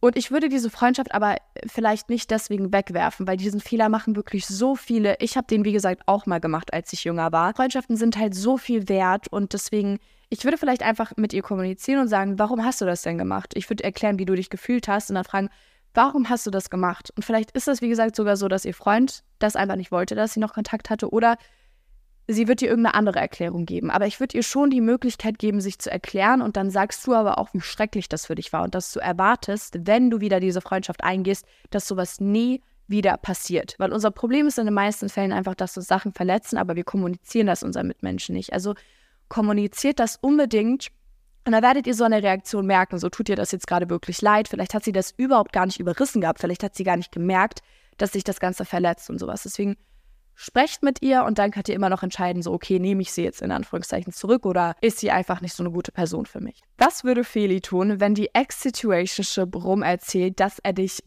[0.00, 1.36] und ich würde diese Freundschaft aber
[1.66, 5.16] vielleicht nicht deswegen wegwerfen, weil diesen Fehler machen wirklich so viele.
[5.20, 7.54] Ich habe den, wie gesagt, auch mal gemacht, als ich jünger war.
[7.54, 9.98] Freundschaften sind halt so viel wert und deswegen,
[10.30, 13.52] ich würde vielleicht einfach mit ihr kommunizieren und sagen, warum hast du das denn gemacht?
[13.54, 15.50] Ich würde erklären, wie du dich gefühlt hast und dann fragen,
[15.92, 17.10] warum hast du das gemacht?
[17.14, 20.14] Und vielleicht ist das, wie gesagt, sogar so, dass ihr Freund das einfach nicht wollte,
[20.14, 21.36] dass sie noch Kontakt hatte oder
[22.32, 23.90] sie wird dir irgendeine andere Erklärung geben.
[23.90, 27.14] Aber ich würde ihr schon die Möglichkeit geben, sich zu erklären und dann sagst du
[27.14, 30.40] aber auch, wie schrecklich das für dich war und dass du erwartest, wenn du wieder
[30.40, 33.74] diese Freundschaft eingehst, dass sowas nie wieder passiert.
[33.78, 36.84] Weil unser Problem ist in den meisten Fällen einfach, dass uns Sachen verletzen, aber wir
[36.84, 38.52] kommunizieren das unseren Mitmenschen nicht.
[38.52, 38.74] Also
[39.28, 40.88] kommuniziert das unbedingt
[41.46, 44.20] und da werdet ihr so eine Reaktion merken, so tut ihr das jetzt gerade wirklich
[44.20, 44.48] leid.
[44.48, 47.60] Vielleicht hat sie das überhaupt gar nicht überrissen gehabt, vielleicht hat sie gar nicht gemerkt,
[47.96, 49.42] dass sich das Ganze verletzt und sowas.
[49.44, 49.76] Deswegen
[50.40, 53.22] sprecht mit ihr und dann könnt ihr immer noch entscheiden, so, okay, nehme ich sie
[53.22, 56.62] jetzt in Anführungszeichen zurück oder ist sie einfach nicht so eine gute Person für mich.
[56.78, 61.02] Was würde Feli tun, wenn die Ex-Situationship rum erzählt, dass er dich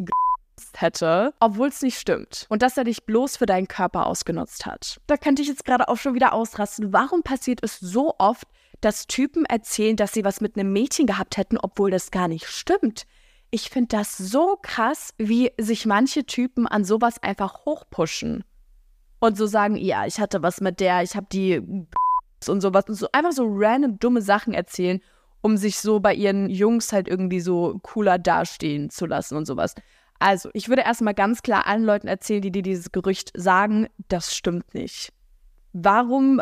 [0.76, 5.02] hätte, obwohl es nicht stimmt und dass er dich bloß für deinen Körper ausgenutzt hat.
[5.08, 6.94] Da könnte ich jetzt gerade auch schon wieder ausrasten.
[6.94, 8.48] Warum passiert es so oft,
[8.80, 12.46] dass Typen erzählen, dass sie was mit einem Mädchen gehabt hätten, obwohl das gar nicht
[12.46, 13.06] stimmt?
[13.50, 18.44] Ich finde das so krass, wie sich manche Typen an sowas einfach hochpushen
[19.24, 21.62] und so sagen, ja, ich hatte was mit der, ich habe die
[22.50, 25.00] und sowas und so einfach so random dumme Sachen erzählen,
[25.42, 29.76] um sich so bei ihren Jungs halt irgendwie so cooler dastehen zu lassen und sowas.
[30.20, 34.36] Also, ich würde erstmal ganz klar allen Leuten erzählen, die dir dieses Gerücht sagen, das
[34.36, 35.14] stimmt nicht.
[35.72, 36.42] Warum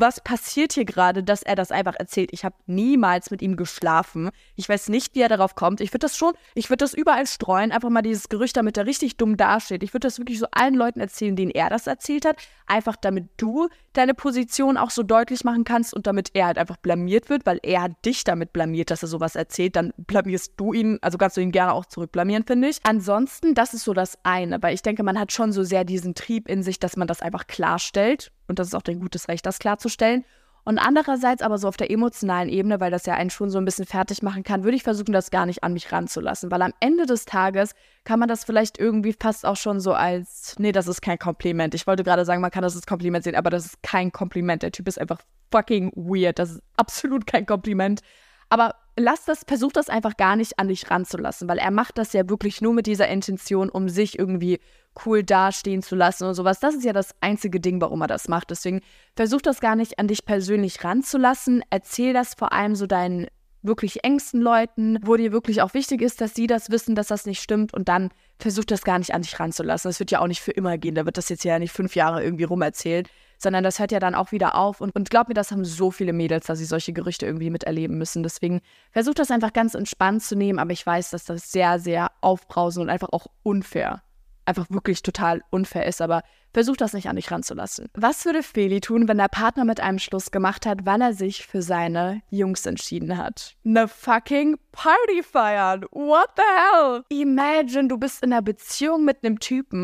[0.00, 2.30] was passiert hier gerade, dass er das einfach erzählt?
[2.32, 4.30] Ich habe niemals mit ihm geschlafen.
[4.54, 5.80] Ich weiß nicht, wie er darauf kommt.
[5.80, 8.86] Ich würde das schon, ich würde das überall streuen, einfach mal dieses Gerücht, damit er
[8.86, 9.82] richtig dumm dasteht.
[9.82, 13.28] Ich würde das wirklich so allen Leuten erzählen, denen er das erzählt hat, einfach damit
[13.36, 17.46] du deine Position auch so deutlich machen kannst und damit er halt einfach blamiert wird,
[17.46, 21.36] weil er dich damit blamiert, dass er sowas erzählt, dann blamierst du ihn, also kannst
[21.36, 22.78] du ihn gerne auch zurückblamieren, finde ich.
[22.82, 26.14] Ansonsten, das ist so das eine, weil ich denke, man hat schon so sehr diesen
[26.14, 29.46] Trieb in sich, dass man das einfach klarstellt und das ist auch dein gutes Recht,
[29.46, 30.24] das klarzustellen.
[30.66, 33.64] Und andererseits aber so auf der emotionalen Ebene, weil das ja einen schon so ein
[33.64, 36.50] bisschen fertig machen kann, würde ich versuchen, das gar nicht an mich ranzulassen.
[36.50, 40.56] Weil am Ende des Tages kann man das vielleicht irgendwie fast auch schon so als,
[40.58, 41.72] nee, das ist kein Kompliment.
[41.74, 44.64] Ich wollte gerade sagen, man kann das als Kompliment sehen, aber das ist kein Kompliment.
[44.64, 45.20] Der Typ ist einfach
[45.52, 46.40] fucking weird.
[46.40, 48.00] Das ist absolut kein Kompliment.
[48.48, 52.12] Aber lass das, versuch das einfach gar nicht an dich ranzulassen, weil er macht das
[52.12, 54.58] ja wirklich nur mit dieser Intention, um sich irgendwie
[55.04, 56.60] cool dastehen zu lassen und sowas.
[56.60, 58.50] Das ist ja das einzige Ding, warum er das macht.
[58.50, 58.80] Deswegen
[59.14, 61.62] versuch das gar nicht an dich persönlich ranzulassen.
[61.70, 63.26] Erzähl das vor allem so deinen
[63.62, 67.26] wirklich engsten Leuten, wo dir wirklich auch wichtig ist, dass sie das wissen, dass das
[67.26, 69.88] nicht stimmt und dann versuch das gar nicht an dich ranzulassen.
[69.88, 70.94] Das wird ja auch nicht für immer gehen.
[70.94, 74.14] Da wird das jetzt ja nicht fünf Jahre irgendwie rumerzählt, sondern das hört ja dann
[74.14, 74.80] auch wieder auf.
[74.80, 77.98] Und, und glaub mir, das haben so viele Mädels, dass sie solche Gerüchte irgendwie miterleben
[77.98, 78.22] müssen.
[78.22, 82.10] Deswegen versuch das einfach ganz entspannt zu nehmen, aber ich weiß, dass das sehr, sehr
[82.20, 84.02] aufbrausend und einfach auch unfair
[84.46, 86.22] einfach wirklich total unfair ist, aber
[86.54, 87.88] versuch das nicht an dich ranzulassen.
[87.94, 91.46] Was würde Feli tun, wenn der Partner mit einem Schluss gemacht hat, weil er sich
[91.46, 93.56] für seine Jungs entschieden hat?
[93.64, 95.84] Ne fucking Party feiern.
[95.90, 97.02] What the hell?
[97.08, 99.82] Imagine, du bist in einer Beziehung mit einem Typen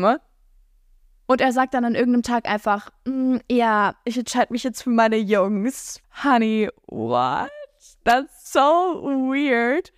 [1.27, 4.89] und er sagt dann an irgendeinem Tag einfach, mm, ja, ich entscheide mich jetzt für
[4.89, 6.01] meine Jungs.
[6.23, 7.49] Honey, what?
[8.03, 9.91] That's so weird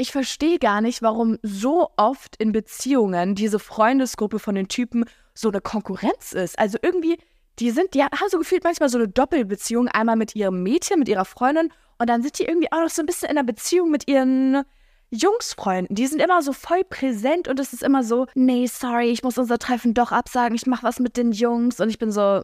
[0.00, 5.50] ich verstehe gar nicht, warum so oft in Beziehungen diese Freundesgruppe von den Typen so
[5.50, 6.58] eine Konkurrenz ist.
[6.58, 7.18] Also irgendwie,
[7.58, 11.08] die sind, die haben so gefühlt manchmal so eine Doppelbeziehung, einmal mit ihrem Mädchen, mit
[11.08, 13.90] ihrer Freundin und dann sind die irgendwie auch noch so ein bisschen in einer Beziehung
[13.90, 14.62] mit ihren
[15.10, 15.94] Jungsfreunden.
[15.94, 19.38] Die sind immer so voll präsent und es ist immer so, nee, sorry, ich muss
[19.38, 22.42] unser Treffen doch absagen, ich mach was mit den Jungs und ich bin so,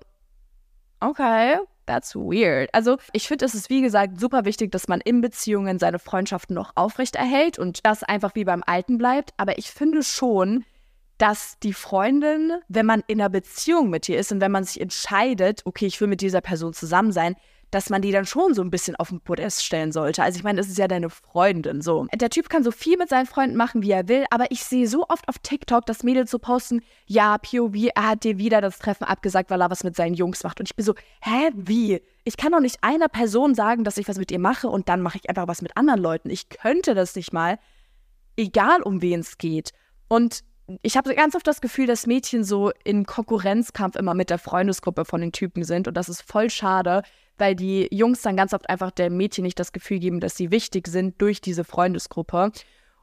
[1.00, 2.68] okay, that's weird.
[2.72, 6.54] Also ich finde, es ist wie gesagt super wichtig, dass man in Beziehungen seine Freundschaften
[6.54, 9.30] noch aufrechterhält und das einfach wie beim Alten bleibt.
[9.36, 10.64] Aber ich finde schon,
[11.18, 14.80] dass die Freundin, wenn man in einer Beziehung mit ihr ist und wenn man sich
[14.80, 17.36] entscheidet, okay, ich will mit dieser Person zusammen sein,
[17.70, 20.22] dass man die dann schon so ein bisschen auf den Podest stellen sollte.
[20.22, 22.06] Also ich meine, es ist ja deine Freundin so.
[22.14, 24.86] Der Typ kann so viel mit seinen Freunden machen, wie er will, aber ich sehe
[24.86, 28.78] so oft auf TikTok, dass Mädels so posten, ja, POV, er hat dir wieder das
[28.78, 30.60] Treffen abgesagt, weil er was mit seinen Jungs macht.
[30.60, 32.00] Und ich bin so, hä, wie?
[32.24, 35.02] Ich kann doch nicht einer Person sagen, dass ich was mit ihr mache und dann
[35.02, 36.30] mache ich einfach was mit anderen Leuten.
[36.30, 37.58] Ich könnte das nicht mal,
[38.36, 39.72] egal um wen es geht.
[40.08, 40.44] Und
[40.82, 45.04] ich habe ganz oft das Gefühl, dass Mädchen so im Konkurrenzkampf immer mit der Freundesgruppe
[45.04, 47.02] von den Typen sind und das ist voll schade,
[47.38, 50.50] weil die Jungs dann ganz oft einfach der Mädchen nicht das Gefühl geben, dass sie
[50.50, 52.52] wichtig sind durch diese Freundesgruppe.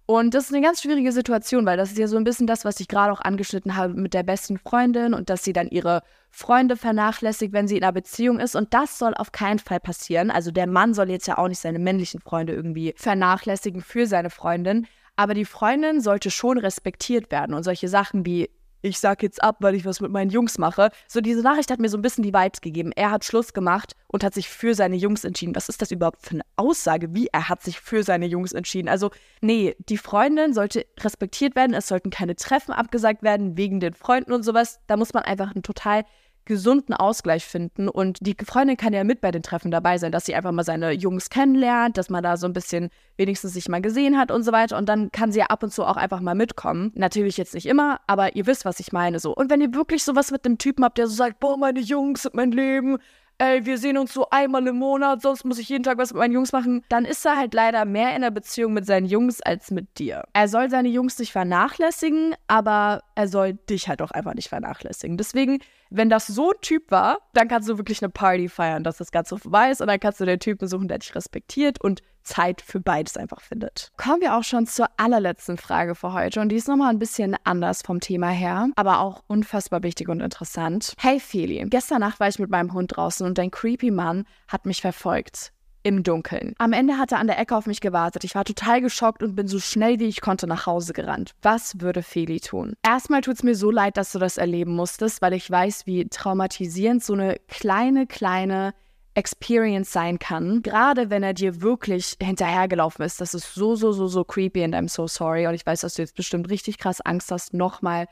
[0.06, 2.66] Und das ist eine ganz schwierige Situation, weil das ist ja so ein bisschen das,
[2.66, 6.02] was ich gerade auch angeschnitten habe mit der besten Freundin und dass sie dann ihre
[6.30, 8.56] Freunde vernachlässigt, wenn sie in einer Beziehung ist.
[8.56, 10.30] Und das soll auf keinen Fall passieren.
[10.30, 14.30] Also der Mann soll jetzt ja auch nicht seine männlichen Freunde irgendwie vernachlässigen für seine
[14.30, 14.88] Freundin.
[15.16, 18.50] Aber die Freundin sollte schon respektiert werden und solche Sachen wie
[18.84, 20.90] ich sag jetzt ab, weil ich was mit meinen Jungs mache.
[21.08, 22.92] So, diese Nachricht hat mir so ein bisschen die Vibes gegeben.
[22.92, 25.56] Er hat Schluss gemacht und hat sich für seine Jungs entschieden.
[25.56, 27.16] Was ist das überhaupt für eine Aussage?
[27.16, 28.90] Wie er hat sich für seine Jungs entschieden?
[28.90, 29.10] Also,
[29.42, 31.74] nee, die Freundin sollte respektiert werden.
[31.74, 34.80] Es sollten keine Treffen abgesagt werden wegen den Freunden und sowas.
[34.88, 36.04] Da muss man einfach ein total
[36.46, 37.88] gesunden Ausgleich finden.
[37.88, 40.64] Und die Freundin kann ja mit bei den Treffen dabei sein, dass sie einfach mal
[40.64, 44.44] seine Jungs kennenlernt, dass man da so ein bisschen wenigstens sich mal gesehen hat und
[44.44, 44.78] so weiter.
[44.78, 46.92] Und dann kann sie ja ab und zu auch einfach mal mitkommen.
[46.96, 49.20] Natürlich jetzt nicht immer, aber ihr wisst, was ich meine.
[49.20, 49.36] So.
[49.36, 52.24] Und wenn ihr wirklich sowas mit einem Typen habt, der so sagt, boah, meine Jungs
[52.24, 52.98] sind mein Leben,
[53.38, 56.20] ey, wir sehen uns so einmal im Monat, sonst muss ich jeden Tag was mit
[56.20, 59.42] meinen Jungs machen, dann ist er halt leider mehr in der Beziehung mit seinen Jungs
[59.42, 60.24] als mit dir.
[60.34, 65.18] Er soll seine Jungs nicht vernachlässigen, aber er soll dich halt auch einfach nicht vernachlässigen.
[65.18, 68.98] Deswegen, wenn das so ein Typ war, dann kannst du wirklich eine Party feiern, dass
[68.98, 72.02] das Ganze vorbei ist und dann kannst du den Typen suchen, der dich respektiert und
[72.24, 73.92] Zeit für beides einfach findet.
[73.98, 77.36] Kommen wir auch schon zur allerletzten Frage für heute und die ist nochmal ein bisschen
[77.44, 80.94] anders vom Thema her, aber auch unfassbar wichtig und interessant.
[80.98, 84.66] Hey Feli, gestern Nacht war ich mit meinem Hund draußen und dein creepy Mann hat
[84.66, 86.54] mich verfolgt im Dunkeln.
[86.58, 88.24] Am Ende hat er an der Ecke auf mich gewartet.
[88.24, 91.34] Ich war total geschockt und bin so schnell wie ich konnte nach Hause gerannt.
[91.42, 92.74] Was würde Feli tun?
[92.84, 96.08] Erstmal tut es mir so leid, dass du das erleben musstest, weil ich weiß, wie
[96.08, 98.74] traumatisierend so eine kleine, kleine
[99.16, 100.62] Experience sein kann.
[100.62, 103.22] Gerade wenn er dir wirklich hinterhergelaufen ist.
[103.22, 105.48] Das ist so, so, so, so creepy and I'm so sorry.
[105.48, 108.08] Und ich weiß, dass du jetzt bestimmt richtig krass Angst hast, nochmal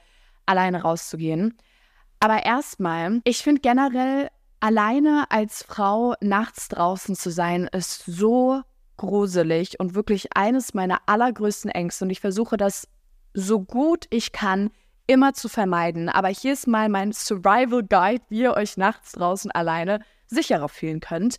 [0.46, 1.58] alleine rauszugehen.
[2.20, 8.62] Aber erstmal, ich finde generell, alleine als Frau nachts draußen zu sein, ist so
[8.98, 12.06] gruselig und wirklich eines meiner allergrößten Ängste.
[12.06, 12.88] Und ich versuche das
[13.34, 14.72] so gut ich kann
[15.08, 16.10] immer zu vermeiden.
[16.10, 21.00] Aber hier ist mal mein Survival Guide, wie ihr euch nachts draußen alleine sicherer fühlen
[21.00, 21.38] könnt.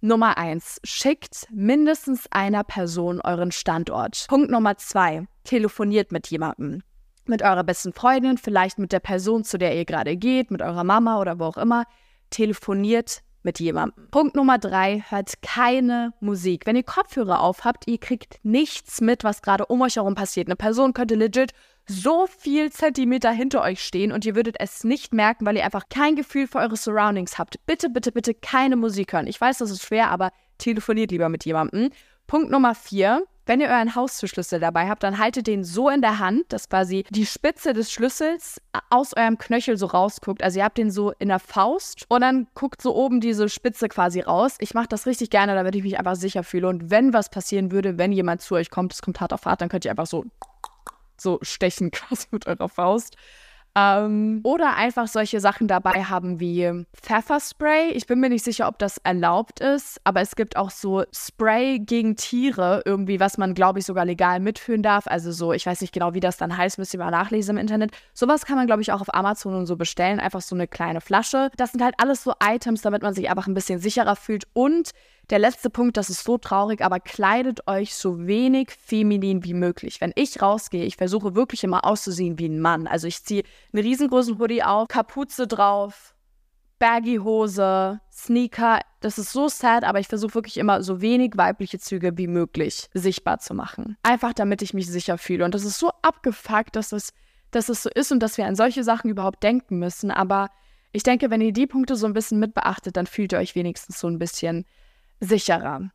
[0.00, 4.26] Nummer eins, schickt mindestens einer Person euren Standort.
[4.28, 6.82] Punkt Nummer zwei, telefoniert mit jemandem.
[7.24, 10.82] Mit eurer besten Freundin, vielleicht mit der Person, zu der ihr gerade geht, mit eurer
[10.82, 11.84] Mama oder wo auch immer.
[12.30, 14.08] Telefoniert mit jemandem.
[14.10, 16.66] Punkt Nummer drei, hört keine Musik.
[16.66, 20.48] Wenn ihr Kopfhörer auf habt, ihr kriegt nichts mit, was gerade um euch herum passiert.
[20.48, 21.52] Eine Person könnte legit
[21.86, 25.88] so viel Zentimeter hinter euch stehen und ihr würdet es nicht merken, weil ihr einfach
[25.88, 27.64] kein Gefühl für eure Surroundings habt.
[27.66, 29.26] Bitte, bitte, bitte keine Musik hören.
[29.26, 31.90] Ich weiß, das ist schwer, aber telefoniert lieber mit jemandem.
[32.26, 33.24] Punkt Nummer vier.
[33.44, 37.04] Wenn ihr euren Haustürschlüssel dabei habt, dann haltet den so in der Hand, dass quasi
[37.10, 40.42] die Spitze des Schlüssels aus eurem Knöchel so rausguckt.
[40.42, 43.88] Also ihr habt den so in der Faust und dann guckt so oben diese Spitze
[43.88, 44.56] quasi raus.
[44.60, 46.68] Ich mache das richtig gerne, damit ich mich einfach sicher fühle.
[46.68, 49.60] Und wenn was passieren würde, wenn jemand zu euch kommt, es kommt hart auf hart,
[49.60, 50.24] dann könnt ihr einfach so
[51.16, 53.16] so stechen quasi mit eurer Faust.
[53.74, 57.90] Ähm, oder einfach solche Sachen dabei haben wie Pfefferspray.
[57.92, 61.78] Ich bin mir nicht sicher, ob das erlaubt ist, aber es gibt auch so Spray
[61.78, 65.06] gegen Tiere, irgendwie, was man, glaube ich, sogar legal mitführen darf.
[65.06, 67.60] Also so, ich weiß nicht genau, wie das dann heißt, müsst ihr mal nachlesen im
[67.60, 67.92] Internet.
[68.12, 70.20] Sowas kann man, glaube ich, auch auf Amazon und so bestellen.
[70.20, 71.50] Einfach so eine kleine Flasche.
[71.56, 74.90] Das sind halt alles so Items, damit man sich einfach ein bisschen sicherer fühlt und
[75.30, 80.00] der letzte Punkt, das ist so traurig, aber kleidet euch so wenig feminin wie möglich.
[80.00, 82.86] Wenn ich rausgehe, ich versuche wirklich immer auszusehen wie ein Mann.
[82.86, 86.14] Also ich ziehe einen riesengroßen Hoodie auf, Kapuze drauf,
[86.82, 88.80] Baggy-Hose, Sneaker.
[89.00, 92.90] Das ist so sad, aber ich versuche wirklich immer so wenig weibliche Züge wie möglich
[92.92, 93.96] sichtbar zu machen.
[94.02, 95.44] Einfach damit ich mich sicher fühle.
[95.44, 97.12] Und das ist so abgefuckt, dass es,
[97.52, 100.10] dass es so ist und dass wir an solche Sachen überhaupt denken müssen.
[100.10, 100.48] Aber
[100.90, 103.54] ich denke, wenn ihr die Punkte so ein bisschen mit beachtet, dann fühlt ihr euch
[103.54, 104.66] wenigstens so ein bisschen
[105.22, 105.90] sicherer.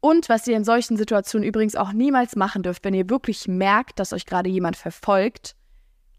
[0.00, 3.98] Und was ihr in solchen Situationen übrigens auch niemals machen dürft, wenn ihr wirklich merkt,
[3.98, 5.54] dass euch gerade jemand verfolgt,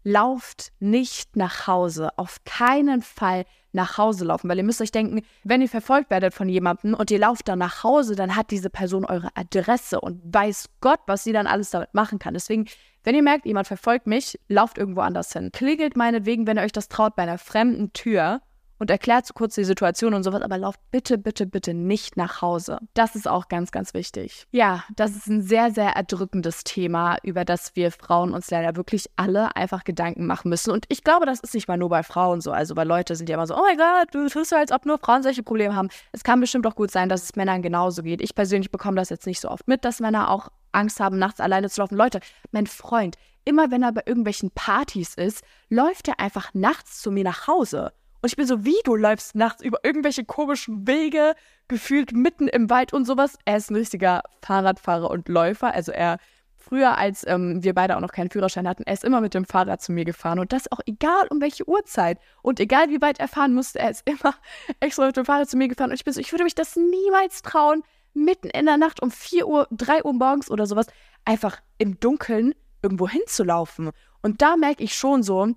[0.04, 2.16] lauft nicht nach Hause.
[2.16, 6.34] Auf keinen Fall nach Hause laufen, weil ihr müsst euch denken, wenn ihr verfolgt werdet
[6.34, 10.20] von jemandem und ihr lauft dann nach Hause, dann hat diese Person eure Adresse und
[10.24, 12.34] weiß Gott, was sie dann alles damit machen kann.
[12.34, 12.66] Deswegen,
[13.04, 15.50] wenn ihr merkt, jemand verfolgt mich, lauft irgendwo anders hin.
[15.52, 18.42] Klingelt meinetwegen, wenn ihr euch das traut, bei einer fremden Tür
[18.82, 22.42] und erklärt so kurz die Situation und sowas, aber lauft bitte, bitte, bitte nicht nach
[22.42, 22.80] Hause.
[22.94, 24.48] Das ist auch ganz, ganz wichtig.
[24.50, 29.08] Ja, das ist ein sehr, sehr erdrückendes Thema, über das wir Frauen uns leider wirklich
[29.14, 30.72] alle einfach Gedanken machen müssen.
[30.72, 32.50] Und ich glaube, das ist nicht mal nur bei Frauen so.
[32.50, 34.84] Also bei Leute sind ja immer so, oh mein Gott, du tust so, als ob
[34.84, 35.88] nur Frauen solche Probleme haben.
[36.10, 38.20] Es kann bestimmt auch gut sein, dass es Männern genauso geht.
[38.20, 41.38] Ich persönlich bekomme das jetzt nicht so oft mit, dass Männer auch Angst haben, nachts
[41.38, 41.94] alleine zu laufen.
[41.94, 42.18] Leute,
[42.50, 47.22] mein Freund, immer wenn er bei irgendwelchen Partys ist, läuft er einfach nachts zu mir
[47.22, 47.92] nach Hause.
[48.22, 51.34] Und ich bin so, wie du läufst nachts über irgendwelche komischen Wege,
[51.66, 53.36] gefühlt mitten im Wald und sowas.
[53.46, 55.74] Er ist ein richtiger Fahrradfahrer und Läufer.
[55.74, 56.18] Also er,
[56.56, 59.44] früher, als ähm, wir beide auch noch keinen Führerschein hatten, er ist immer mit dem
[59.44, 60.38] Fahrrad zu mir gefahren.
[60.38, 62.20] Und das auch egal um welche Uhrzeit.
[62.42, 64.36] Und egal wie weit er fahren musste, er ist immer
[64.80, 65.90] extra mit dem Fahrrad zu mir gefahren.
[65.90, 67.82] Und ich bin so, ich würde mich das niemals trauen,
[68.14, 70.86] mitten in der Nacht um 4 Uhr, 3 Uhr morgens oder sowas,
[71.24, 73.90] einfach im Dunkeln irgendwo hinzulaufen.
[74.22, 75.48] Und da merke ich schon so,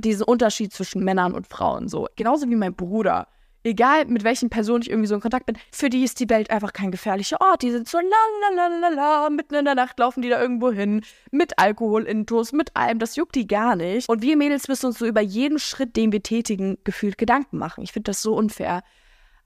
[0.00, 1.88] diesen Unterschied zwischen Männern und Frauen.
[1.88, 3.28] So, genauso wie mein Bruder
[3.66, 6.50] egal mit welchen Personen ich irgendwie so in Kontakt bin, für die ist die Welt
[6.50, 7.62] einfach kein gefährlicher Ort.
[7.62, 10.70] Die sind so la la la la mitten in der Nacht laufen die da irgendwo
[10.70, 14.08] hin, mit Alkohol intus, mit allem, das juckt die gar nicht.
[14.08, 17.82] Und wir Mädels müssen uns so über jeden Schritt, den wir tätigen, gefühlt Gedanken machen.
[17.82, 18.82] Ich finde das so unfair.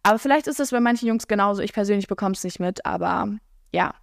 [0.02, 1.62] Aber vielleicht ist das bei manchen Jungs genauso.
[1.62, 3.28] Ich persönlich bekomme es nicht mit, aber
[3.72, 3.94] ja,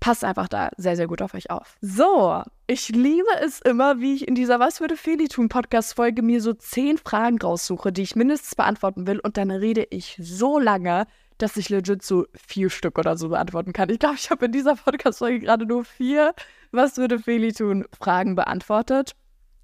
[0.00, 1.76] passt einfach da sehr, sehr gut auf euch auf.
[1.80, 6.40] So, ich liebe es immer, wie ich in dieser Was würde Feli tun Podcast-Folge mir
[6.40, 11.06] so zehn Fragen raussuche, die ich mindestens beantworten will und dann rede ich so lange,
[11.38, 13.90] dass ich legit so vier Stück oder so beantworten kann.
[13.90, 16.34] Ich glaube, ich habe in dieser Podcast-Folge gerade nur vier
[16.72, 19.12] Was würde Feli tun Fragen beantwortet.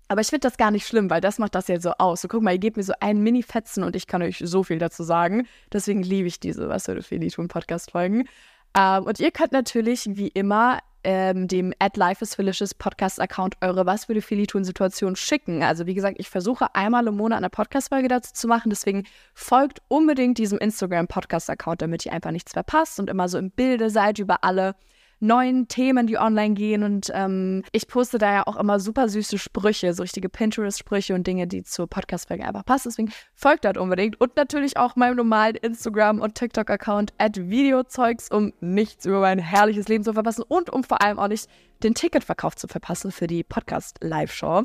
[0.08, 2.20] Aber ich finde das gar nicht schlimm, weil das macht das ja so aus.
[2.20, 4.78] So, guck mal, ihr gebt mir so einen Mini-Fetzen und ich kann euch so viel
[4.78, 5.46] dazu sagen.
[5.72, 8.28] Deswegen liebe ich diese Was würde Feli tun Podcast-Folgen.
[8.76, 13.86] Ähm, und ihr könnt natürlich wie immer ähm, dem at Life is Felicious Podcast-Account eure
[13.86, 15.62] Was würde Feli tun Situation schicken.
[15.62, 18.70] Also wie gesagt, ich versuche einmal im Monat eine Podcast-Folge dazu zu machen.
[18.70, 19.04] Deswegen
[19.34, 24.18] folgt unbedingt diesem Instagram-Podcast-Account, damit ihr einfach nichts verpasst und immer so im Bilde seid
[24.18, 24.74] über alle
[25.22, 26.82] neuen Themen, die online gehen.
[26.82, 31.26] Und ähm, ich poste da ja auch immer super süße Sprüche, so richtige Pinterest-Sprüche und
[31.26, 32.88] Dinge, die zur Podcast-Folge einfach passen.
[32.88, 34.20] Deswegen folgt dort unbedingt.
[34.20, 39.88] Und natürlich auch meinem normalen Instagram- und TikTok-Account at Videozeugs, um nichts über mein herrliches
[39.88, 41.48] Leben zu verpassen und um vor allem auch nicht
[41.82, 44.64] den Ticketverkauf zu verpassen für die Podcast-Live-Show.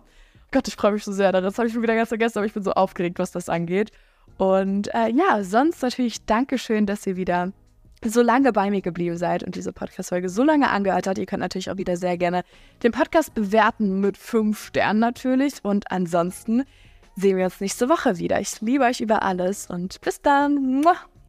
[0.51, 1.31] Gott, ich freue mich so sehr.
[1.31, 3.91] Das habe ich schon wieder ganz vergessen, aber ich bin so aufgeregt, was das angeht.
[4.37, 7.51] Und äh, ja, sonst natürlich Dankeschön, dass ihr wieder
[8.03, 11.17] so lange bei mir geblieben seid und diese Podcast-Folge so lange angehört habt.
[11.17, 12.43] Ihr könnt natürlich auch wieder sehr gerne
[12.83, 15.63] den Podcast bewerten mit fünf Sternen natürlich.
[15.63, 16.63] Und ansonsten
[17.15, 18.39] sehen wir uns nächste Woche wieder.
[18.39, 20.83] Ich liebe euch über alles und bis dann.